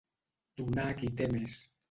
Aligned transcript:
Donar 0.61 0.87
a 0.93 0.97
qui 1.03 1.11
té 1.21 1.29
més. 1.37 1.61